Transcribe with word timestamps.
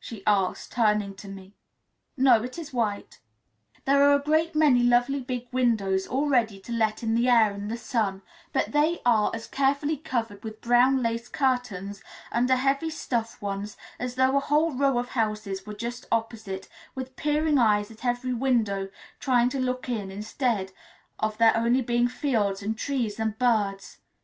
she 0.00 0.26
asked, 0.26 0.72
turning 0.72 1.14
to 1.14 1.28
me. 1.28 1.54
"No, 2.16 2.42
it 2.42 2.58
is 2.58 2.72
white." 2.72 3.20
"There 3.84 4.02
are 4.02 4.14
a 4.14 4.18
great 4.20 4.56
many 4.56 4.82
lovely 4.82 5.20
big 5.20 5.46
windows, 5.52 6.04
all 6.04 6.28
ready 6.28 6.58
to 6.62 6.72
let 6.72 7.04
in 7.04 7.14
the 7.14 7.28
air 7.28 7.52
and 7.52 7.70
the 7.70 7.76
sun, 7.76 8.22
but 8.52 8.72
they 8.72 9.00
are 9.06 9.30
as 9.32 9.46
carefully 9.46 9.96
covered 9.96 10.42
with 10.42 10.60
brown 10.60 11.00
lace 11.00 11.28
curtains 11.28 12.02
under 12.32 12.56
heavy 12.56 12.90
stuff 12.90 13.40
ones 13.40 13.76
as 14.00 14.16
though 14.16 14.36
a 14.36 14.40
whole 14.40 14.72
row 14.72 14.98
of 14.98 15.10
houses 15.10 15.64
were 15.64 15.74
just 15.74 16.06
opposite, 16.10 16.66
with 16.96 17.14
peering 17.14 17.56
eyes 17.56 17.88
at 17.88 18.04
every 18.04 18.34
window 18.34 18.88
trying 19.20 19.48
to 19.50 19.60
look 19.60 19.88
in, 19.88 20.10
instead 20.10 20.72
of 21.20 21.38
there 21.38 21.56
only 21.56 21.82
being 21.82 22.08
fields, 22.08 22.64
and 22.64 22.76
trees, 22.76 23.20
and 23.20 23.38
birds. 23.38 23.98